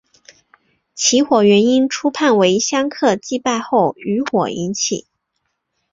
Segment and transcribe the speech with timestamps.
[0.95, 5.05] 起火原因初判为香客祭拜后余火引起。